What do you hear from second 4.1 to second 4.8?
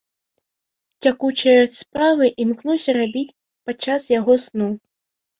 яго сну.